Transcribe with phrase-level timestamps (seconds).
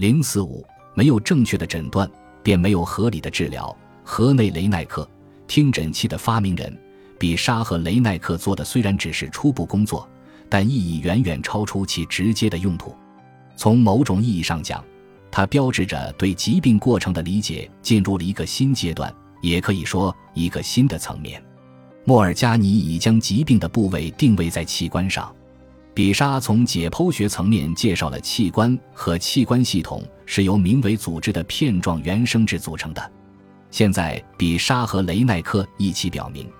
[0.00, 2.10] 零四五没有正确的诊断，
[2.42, 3.76] 便没有合理的治疗。
[4.02, 5.06] 河内雷奈克
[5.46, 6.74] 听诊器的发明人，
[7.18, 10.08] 比沙和雷奈克做的虽然只是初步工作，
[10.48, 12.96] 但意义远远超出其直接的用途。
[13.56, 14.82] 从某种意义上讲，
[15.30, 21.44] 它标志着对疾病过程的理解进入了一个新阶段，也可以说一个新的层面。
[22.06, 25.30] 莫尔加尼已将疾病的部位定位在器官上，
[26.00, 33.12] 比沙从解剖学层面介绍了器官和器官系统是由名为组织的片状原生质组成的。
[33.70, 36.50] 现在，比沙和雷奈克一起表明，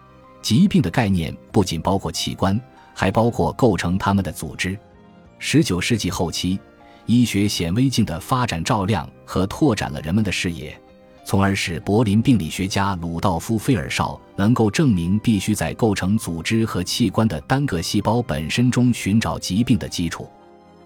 [0.42, 2.60] 疾病的概念不仅包括器官，
[2.94, 4.78] 还包括构成它们的组织。
[5.38, 6.60] 十九世纪后期，
[7.06, 10.78] 医学显微镜的发展照亮和拓展了人们的视野。
[11.30, 20.28] 从而使柏林病理学家鲁道夫·菲尔绍能够证明，必须在构成组织和器官的单个细胞本身中寻找疾病的基础。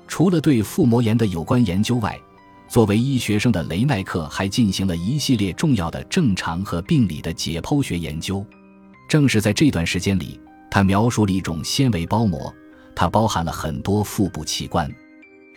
[0.07, 2.21] 除了对腹膜炎的有关研究外，
[2.69, 8.45] 作为医学生的雷奈克还进行了一系列重要的正常和病理的解剖学研究。
[9.09, 10.39] 正是在这段时间里，
[10.71, 12.55] 他描述了一种纤维包膜，
[12.95, 14.95] 它包含了很多腹部器官。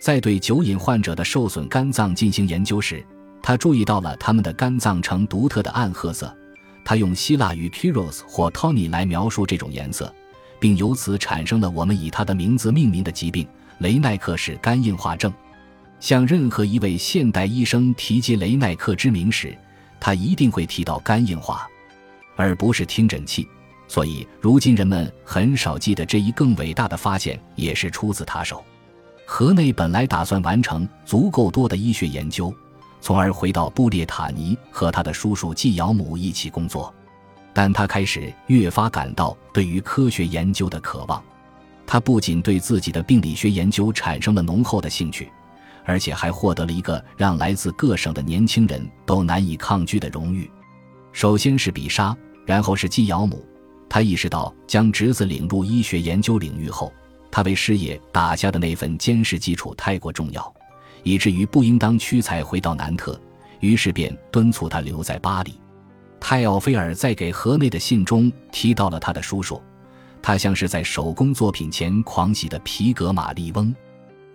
[0.00, 3.04] 在对酒瘾患者的受损肝脏进行研究时，
[3.42, 6.34] 他注意到了他们的肝脏呈独特的暗褐色，
[6.84, 10.12] 他用希腊语 Kyros 或 Tony 来描述这种颜色，
[10.60, 13.46] 并由此产生了我们以他的名字命名的疾病——
[13.78, 15.32] 雷奈克氏肝硬化症。
[16.00, 19.56] 向任何一位现代医生提及雷奈克之名时，
[19.98, 21.66] 他一定会提到肝硬化，
[22.36, 23.48] 而不是听诊器。
[23.88, 28.62] 所以，如今人们很少记得这一更伟大的发现也是出自他手。
[29.26, 32.54] 河内本来打算完成足够多的医学研究。
[33.00, 36.92] 从而回到布列塔尼和他的叔叔季尧姆一起工作，
[37.52, 41.22] 但他开始越发感到对于科学研究的渴望。
[41.86, 45.30] 他不仅对自己的病理学研究产生了浓厚的兴趣，
[45.84, 50.50] 而且还获得了一个让来自各省的年轻人都难以抗拒的荣誉。
[51.12, 53.42] 首先是比沙，然后是季尧姆。
[53.88, 56.92] 他意识到将侄子领入医学研究领域后，
[57.30, 60.54] 他为事业打下的那份坚实基础太过重要。
[61.08, 63.18] 以至于不应当屈才回到南特，
[63.60, 65.58] 于是便敦促他留在巴黎。
[66.20, 69.58] 泰奥菲尔在给河内的信中提到了他的叔叔，
[70.20, 73.74] 他像是在手工作品前狂喜的皮革马利翁。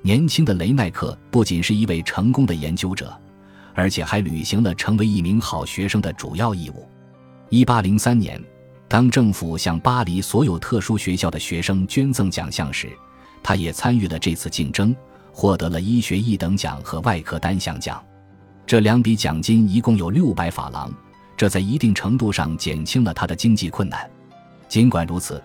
[0.01, 3.15] 年轻的雷奈克不仅是一位成功的研究者，
[3.75, 6.89] 而且还履行了成为一名好学生的主要义务。
[7.49, 8.43] 一八零三年，
[8.87, 12.89] 当政府向巴黎所有特殊学校的学生捐赠奖项时，
[13.43, 14.95] 他也参与了这次竞争。
[15.33, 18.01] 获得了医学一等奖和外科单项奖，
[18.67, 20.93] 这两笔奖金一共有六百法郎，
[21.35, 24.09] 这在一定程度上减轻了他的经济困难。
[24.69, 25.41] 尽管如此，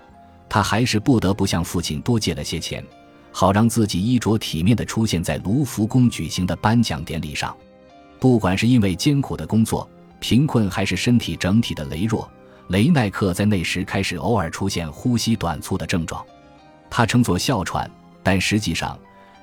[0.46, 2.84] 他还是不得不向父亲多借了些钱，
[3.32, 7.56] 好让自己衣着体面地出现在卢浮宫举行的颁奖典礼上。
[8.20, 9.88] 不管是因为艰苦的工作、
[10.20, 12.30] 贫困，还是身体整体的羸弱，
[12.68, 16.22] 雷奈克在那时开始偶尔出现呼吸短促的症状，
[16.90, 17.90] 他称作哮喘，
[18.22, 18.98] 但实际上。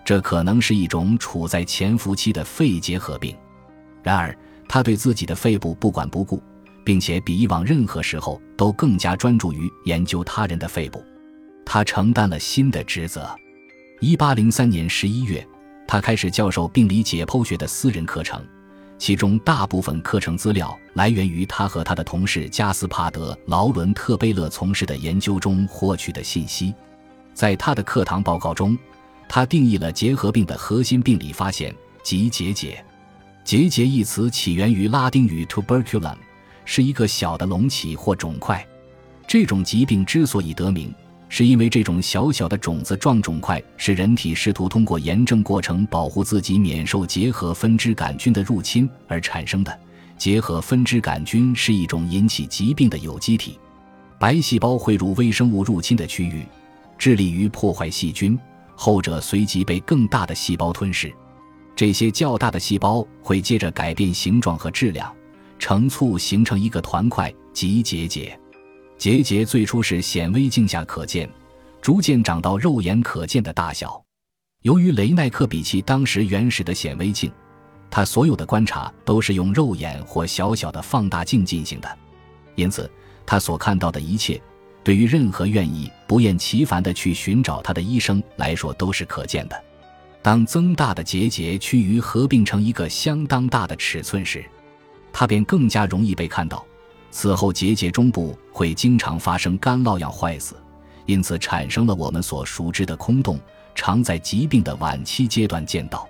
[0.05, 3.35] 这可能是一种处在潜伏期的肺结核病，
[4.03, 4.37] 然而
[4.69, 6.41] 他对自己的肺部不管不顾，
[6.85, 11.03] 并且比以往任何时候都更加专注于研究他人的肺部。
[11.65, 13.27] 他承担了新的职责。
[13.99, 15.45] 一八零三年十一月，
[15.87, 18.45] 他开始教授病理解剖学的私人课程，
[18.99, 26.75] 其中大部分课程资料来源于他和他的同事加斯帕德·劳伦特贝勒从事的研究中获取的信息。
[27.33, 28.77] 在他的课堂报告中。
[29.27, 32.83] 他定义了结核病的核心病理发现，即结节。
[33.43, 36.15] 结节一词起源于拉丁语 tuberculum，
[36.63, 38.65] 是一个小的隆起或肿块。
[39.27, 40.93] 这种疾病之所以得名，
[41.29, 49.79] 是因为这种小小的种子状肿块是人体试图通过炎症过程保护自己免受结核分支杆菌的入侵而产生的。
[50.17, 53.59] 结核分支杆菌是一种引起疾病的有机体，
[54.17, 56.45] 白细胞汇入微生物入侵的区域，
[56.97, 58.39] 致力于破坏细菌。
[58.75, 61.13] 后者随即被更大的细胞吞噬，
[61.75, 65.13] 这些较大的细胞会接着改变形状和质量，
[65.57, 68.37] 成簇形成一个团块即结节。
[68.97, 71.29] 结节最初是显微镜下可见，
[71.81, 74.01] 逐渐长到肉眼可见的大小。
[74.61, 77.31] 由于雷奈克比起当时原始的显微镜，
[77.91, 81.97] 他所有的观察都是用肉眼或小小的放大镜进行的，
[82.55, 82.89] 因此
[83.25, 84.41] 他所看到的一切。
[84.85, 89.63] 对于任何愿意不厌其烦地去寻找他的医生来说，都是可见的。
[90.21, 94.45] 当增大的结节趋于合并成一个相当大的尺寸时，
[95.11, 96.63] 它便更加容易被看到。
[97.09, 100.55] 此后，结节中部会经常发生干酪样坏死，
[101.07, 103.39] 因此产生了我们所熟知的空洞，
[103.73, 106.07] 常在疾病的晚期阶段见到。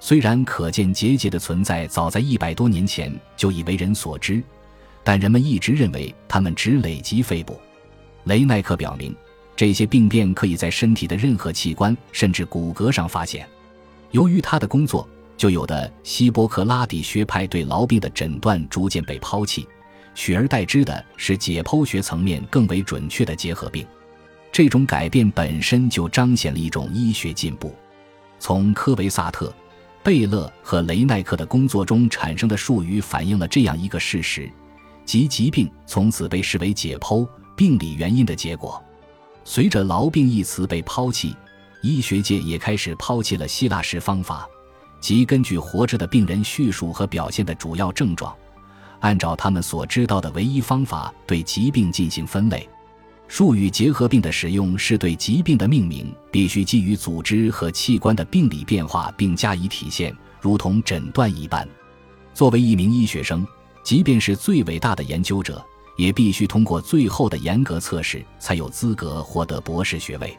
[0.00, 4.42] 虽然可见结节的存在早在一百多年前就已为人所知，
[5.04, 7.60] 但人们一直认为它们只累及肺部。
[8.26, 9.14] 雷奈克表明，
[9.54, 13.48] 这些病变可以在身体的任何器官甚至骨骼上发现。
[14.10, 19.68] 由于他的工作，就有的希波克拉底学派对痨病的诊断逐渐被抛弃，
[20.12, 23.86] 取而代之的是解剖学层面更为准确的结核病。
[24.50, 27.72] 这种改变本身就彰显了一种医学进步。
[28.40, 29.54] 从科维萨特、
[30.02, 34.50] 贝勒和雷奈克的工作中产生的术语反映了这样一个事实，
[35.04, 37.24] 即疾病从此被视为解剖
[37.56, 38.82] 病理原因的结果。
[39.44, 41.34] 随着“痨病”一词被抛弃，
[41.82, 44.46] 医学界也开始抛弃了希腊式方法，
[45.00, 48.34] 即根据活着的病人叙述和表现的主要症状，
[49.00, 52.68] 按照他们所知道的唯一方法对疾病进行分类。
[53.28, 61.68] 术语结核病的使用是对疾病的命名必须基于组织和器官的病理变化并加以体现，如同诊断一般。
[62.34, 63.46] 作为一名医学生，
[63.82, 65.64] 即便是最伟大的研究者，
[65.96, 70.36] 也必须通过最后的严格测试才有资格获得博士学位。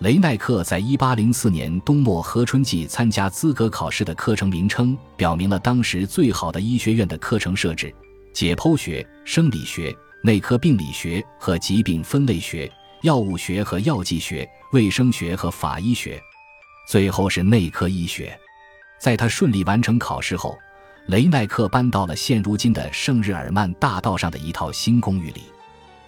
[0.00, 7.94] 雷奈克在一八零四年冬末和春季参加资格考试的课程名称，表明了当时最好的医学院的课程设置：
[8.34, 9.96] 解剖学、生理学。
[10.22, 12.68] 内科病理学和疾病分类学、
[13.02, 16.20] 药物学和药剂学、卫生学和法医学，
[16.88, 18.36] 最后是内科医学。
[18.98, 20.58] 在他顺利完成考试后，
[21.06, 25.42] 雷奈克搬到了现如今的圣日耳曼大道上的一套新公寓里。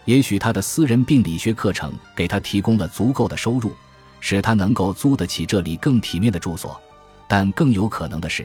[0.05, 3.73] 也许他的私人病理学课程给他提供了足够的收入，
[4.19, 6.81] 使他能够租得起这里更体面的住所。
[7.29, 8.45] 但更有可能的是，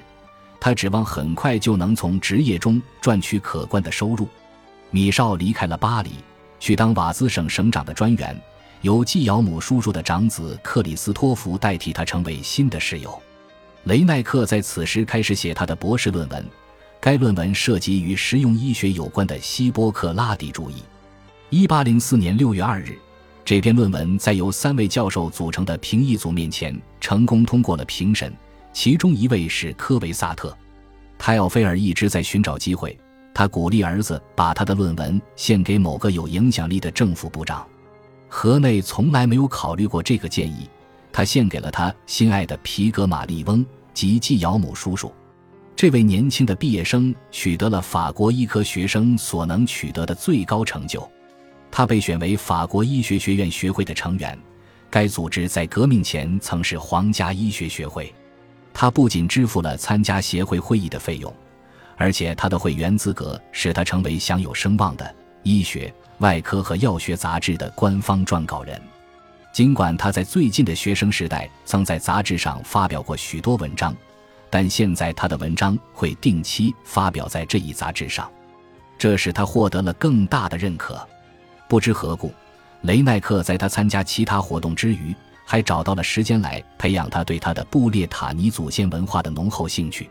[0.59, 4.27] 他指望很快就能从职业中赚取可观的收入。
[4.91, 6.11] 米绍离开了巴黎，
[6.59, 8.39] 去当瓦兹省省长的专员，
[8.81, 13.19] 由季尧姆叔叔的长子克里斯托弗代替他成为新的室友。
[13.85, 16.45] 雷奈克在此时开始写他的博士论文，
[17.01, 20.75] 该论文涉及与实用医学有关的希波克拉底主义。
[21.49, 22.97] 一八零四年六月二日，
[23.43, 28.33] 这篇论文在由三位教授组成的评议组面前成功通过了评审，
[28.71, 30.57] 其中一位是科维萨特。
[31.17, 32.97] 泰奥菲尔一直在寻找机会。
[33.35, 37.67] 他鼓励儿子把他的论文献给某个有影响力的政府部长。
[38.29, 40.69] 河内从来没有考虑过这个建议，
[41.13, 45.13] 他献给了他心爱的皮格马利翁及季尧姆叔叔。
[45.75, 51.09] 这位年轻的毕业生取得了法国医科学生所能取得的最高成就，
[51.71, 54.37] 他被选为法国医学学院学会的成员。
[54.89, 58.13] 该组织在革命前曾是皇家医学学会。
[58.73, 61.33] 他不仅支付了参加协会会议的费用。
[61.95, 68.81] 而且他的会员资格使他成为享有声望的医学、外科和药学杂志的官方撰稿人。
[69.53, 73.95] 尽管他在最近的学生时代曾在杂志上发表过许多文章，
[74.49, 78.29] 但现在他的文章会定期发表在这一杂志上，
[78.97, 81.07] 这使他获得了更大的认可。
[81.69, 82.33] 不知何故，
[82.81, 85.15] 雷奈克在他参加其他活动之余，
[85.45, 90.09] 还找到了时间来培养他对他的布列塔尼祖先文化的浓厚兴趣。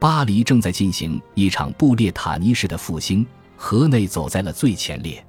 [0.00, 3.24] 巴黎正在进行一场布列塔尼式的复兴，
[3.56, 5.24] 河内走在了最前列。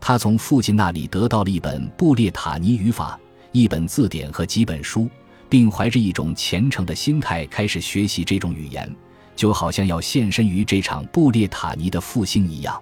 [0.00, 3.18] 他从父亲那里得到了一本布列塔尼语法、
[3.52, 5.08] 一本字典和几本书，
[5.48, 8.90] 并怀着一种虔诚的心态开始学习这种语言，
[9.36, 12.80] 就好像要献身于这场布列塔尼的复兴一样。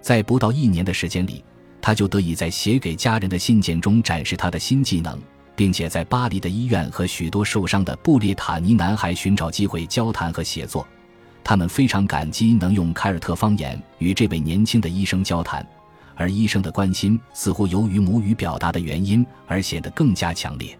[0.00, 1.44] 在不到一年的时间里，
[1.80, 5.18] 他就得以在写给家人的信件中展示他的新技能。
[5.56, 10.86] 并且在巴黎的医院和许多受伤的布列塔尼男孩寻找机会交谈和写作，
[11.42, 15.66] 他们非常感激能用凯尔特方言与这位年轻的医生交谈，
[16.16, 20.76] 而医生的关心似乎由于母语表达的原因而显得更加强烈。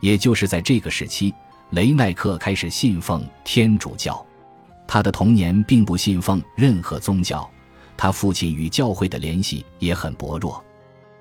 [0.00, 1.34] 也就是在这个时期，
[1.70, 4.24] 雷奈克开始信奉天主教。
[4.86, 7.46] 他的童年并不信奉任何宗教，
[7.96, 10.64] 他父亲与教会的联系也很薄弱。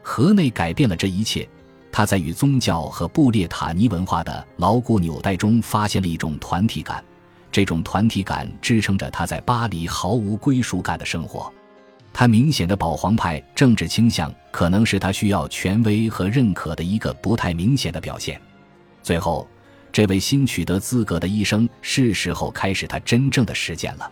[0.01, 1.47] 河内改变了这一切。
[1.89, 7.03] 他在与宗教和布列塔尼文化的牢固纽带中发现了一种团体感，
[7.51, 11.51] 这种团体感支撑着他在巴黎毫无归属感的生活。
[12.19, 18.41] 他明显的保皇派政治倾向可能是他需要权威和认可的一个不太明显的表现。
[19.03, 19.47] 最后，
[19.93, 24.11] 这位新取得资格的医生是时候开始他真正的实践了。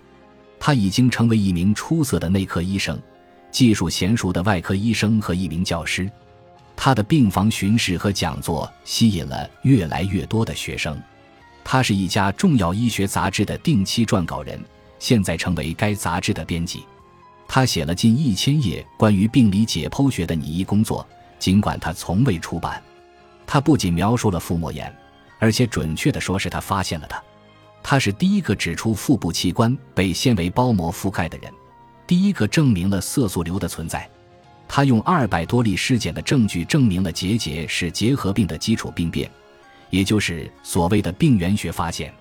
[0.59, 3.01] 他已经成为一名出色的内科医生、
[3.49, 6.07] 技术娴熟的外科医生和一名教师。
[6.75, 10.95] 他的病房巡视和讲座吸引了越来越多的学生。
[11.63, 14.63] 他是一家重要医学杂志的定期撰稿人，
[14.99, 16.83] 现在成为该杂志的编辑。
[17.47, 21.07] 他写了近一千页关于病理解剖学的拟议工作，
[21.39, 22.81] 尽管他从未出版。
[23.47, 24.93] 他不仅描述了腹膜炎，
[25.39, 27.21] 而且准确地说是他发现了它。
[27.83, 31.53] 他是第一个指出腹部器官被纤维包膜覆盖的人，
[32.07, 34.09] 第一个证明了色素瘤的存在。
[34.67, 39.29] 他用二百多例尸检的证据证明了结节是结核病的基础病变，
[39.91, 42.11] 也就是所谓的病原学发现。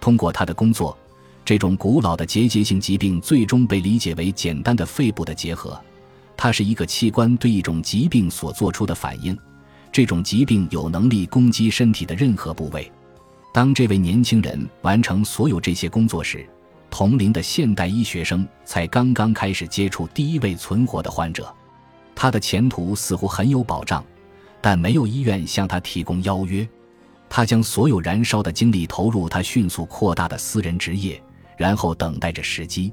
[0.00, 0.98] 通过他的工作，
[1.46, 5.80] 这种古老的结节性疾病最终被理解为简单的肺部的结核。
[6.36, 9.38] 它是一个器官对一种疾病所做出的反应，
[9.92, 12.90] 这种疾病有能力攻击身体的任何部位。
[13.54, 16.44] 当这位年轻人完成所有这些工作时，
[16.90, 21.54] 同龄的现代医学生才刚刚开始接触第一位存活的患者。
[22.16, 24.04] 他的前途似乎很有保障，
[24.60, 26.68] 但没有医院向他提供邀约。
[27.28, 31.22] 他将所有燃烧的精力投入他迅速扩大的私人职业，
[31.56, 32.92] 然后等待着时机。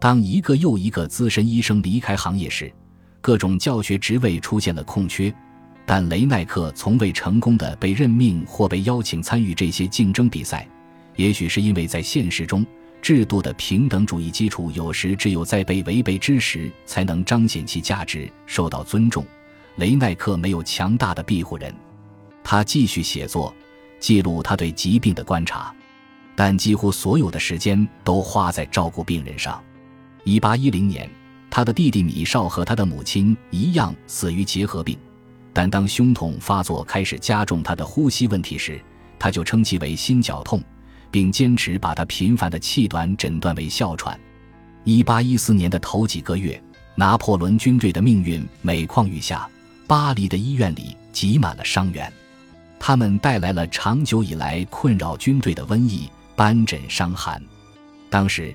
[0.00, 2.72] 当一个又一个资深医生离开行业时，
[3.20, 5.32] 各种教学职位出现了空缺。
[5.84, 10.66] 但雷奈克从未成功的被任命或被邀请参与这些竞争比赛，
[11.16, 12.64] 也许是因为在现实中，
[13.00, 19.24] 制度的平等主义基础有时只有在被违背之时才能彰显其价值、受到尊重。
[19.76, 21.74] 雷奈克没有强大的庇护人，
[22.44, 23.52] 他继续写作，
[23.98, 25.74] 记录他对疾病的观察，
[26.34, 29.62] 但几乎所有的时间都花在照顾病人上。
[30.24, 31.10] 1810年，
[31.50, 34.98] 他的弟弟米绍和他的母亲一样死于结核病。
[35.52, 38.80] 但当胸痛发作开始加重他的呼吸问题时，
[39.18, 40.62] 他就称其为心绞痛，
[41.10, 44.18] 并坚持把他频繁的气短诊断为哮喘。
[44.84, 46.60] 一八一四年的头几个月，
[46.94, 49.46] 拿破仑军队的命运每况愈下，
[49.86, 52.10] 巴黎的医院里挤满了伤员，
[52.80, 57.42] 他们带来了长久以来困扰军队的瘟疫——斑疹伤寒。
[58.10, 58.54] 当时，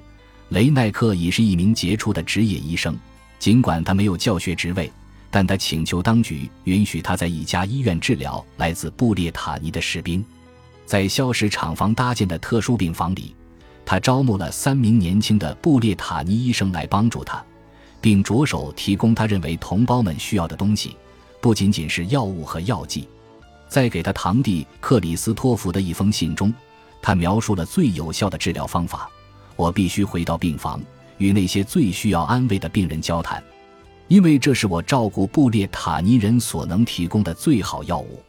[0.49, 2.97] 雷奈克已是一名杰出的职业医生，
[3.39, 4.91] 尽管他没有教学职位。
[5.29, 10.25] 但他请求当局允许他在一家医院治疗来自布列塔尼的士兵，
[10.85, 13.35] 在消食厂房搭建的特殊病房里，
[13.85, 17.43] 他招募了三名年轻的布列塔尼医生来帮助他，
[17.99, 20.95] 并着手提供他认为同胞们需要的东西，
[21.41, 23.07] 不仅仅是药物和药剂。
[23.67, 26.53] 在给他堂弟克里斯托弗的一封信中，
[27.07, 29.09] 他描述了最有效的治疗方法：
[29.55, 30.81] 我必须回到病房，
[31.19, 33.41] 与那些最需要安慰的病人交谈。
[34.09, 38.21] 因为这是我照顾布列塔尼人所能提供的最好药物。